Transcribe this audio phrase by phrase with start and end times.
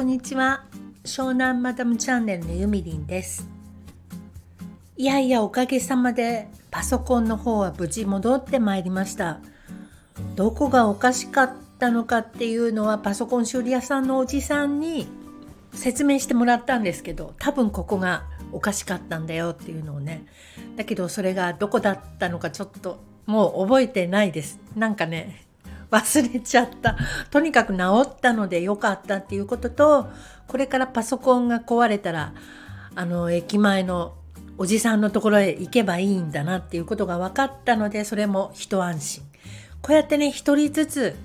[0.00, 0.64] こんにちは。
[1.04, 3.46] 湘南マダムチャンネルのゆみりんです。
[4.96, 9.40] いやいやおかげさまでパソコンの方は無事戻ってまいりました。
[10.36, 15.06] どこがおかしかったのかっていうのはパソコン修理屋さんのおじさんに
[15.74, 20.24] 説明してもらったんですけど多分ここがおかしかったんだよっていうのをね。
[20.76, 24.60] だけどそれがどこだったのかちょっともう覚えてないです。
[24.74, 25.44] なんかね
[25.90, 26.96] 忘れちゃった。
[27.30, 30.08] とにかく治ったので良かったっていうことと、
[30.46, 32.34] これからパソコンが壊れたら、
[32.94, 34.14] あの、駅前の
[34.58, 39.22] おじさんのところへ行けばいいんだなっていうことが分かったので、それも一安心。
[39.82, 41.16] こうやってね、一人ずつ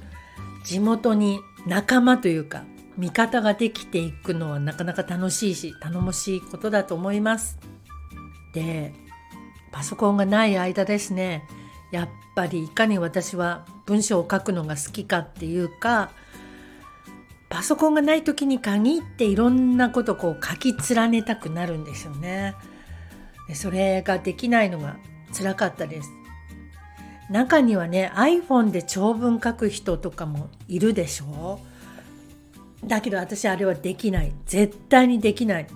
[0.66, 2.64] 地元に仲間というか、
[2.98, 7.60] 味方ができていくのはなかなか楽しいし、頼もしいことだと思います。
[8.54, 8.94] で、
[9.72, 11.44] パソコンがない間ですね、
[11.92, 16.12] やっぱりいかに私は文章を書くのが好きかっていうか
[17.50, 22.56] パソコンがない時に限っていろんなことこう書き連ねたくなるんですよね。
[23.54, 24.98] それができないのが
[25.32, 26.10] 辛かったです。
[27.30, 31.60] 中にはね iPhone で長文書く人とかもいるでしょ
[32.84, 35.68] だけど私あれはできない絶対にできない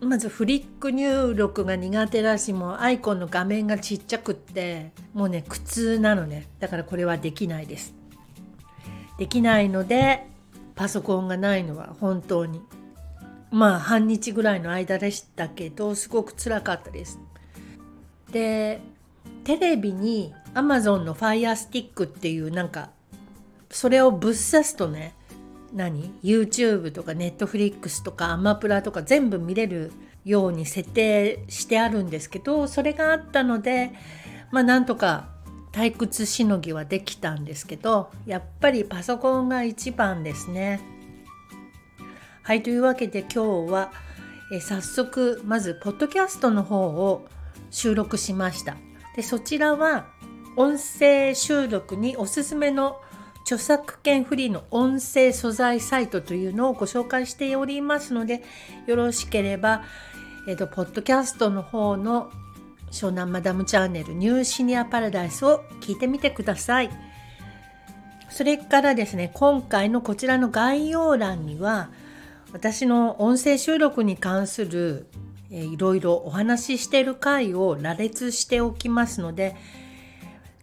[0.00, 6.46] まずフリック入力が苦手だしもうアイコンの画面がちっちゃくってもうね苦痛なのね。
[6.60, 7.94] だからこれはできないです。
[9.18, 10.26] できないので
[10.74, 12.60] パソコンがないのは本当に。
[13.50, 17.18] まあ半日ぐらいの間でしたけどすごくつらかったです。
[18.30, 18.80] で
[19.44, 22.90] テレビに Amazon の Fire Stick っていうなんか
[23.70, 25.14] それをぶっ刺すとね
[25.72, 29.92] 何？YouTube とか Netflix とかアマプラとか全部見れる
[30.24, 33.92] ように設定してあるんですけどそれがあったので
[34.50, 35.28] まあなんとか
[35.72, 40.80] 退屈しのぎはできたんですけどやっぱりパソコンが一番ですね。
[42.42, 43.92] はいというわけで今日は
[44.52, 47.26] え早速まずポッドキャストの方を
[47.70, 48.76] 収録しました。
[49.16, 50.06] でそちらは
[50.56, 53.00] 音声収録におすすめの
[53.46, 58.42] 著作権フリーの音声素材サイトというのをご紹介しておりますので
[58.86, 59.84] よろしければ、
[60.48, 62.32] えっと、ポッドキャストの方の
[62.90, 66.90] 湘南マダムチャンネルニューシニアパラダイスを聞いてみてください。
[68.30, 71.90] それからですね、今回のこちらの概要欄には
[72.52, 75.06] 私の音声収録に関する
[75.50, 79.54] いろいろお話ししている回を羅列しておきますので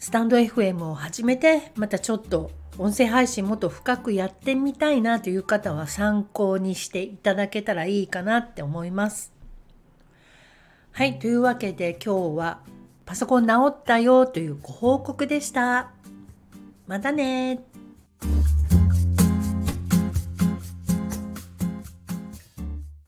[0.04, 9.32] スタンド FM を始めてまたちょっと音声配信もっと深くやってみたいなという方は参考にしていただけたらいいかなって思います。
[10.92, 12.60] はい、というわけで今日は
[13.06, 15.94] パソコン直ったよというご報告でした。
[16.86, 17.62] またね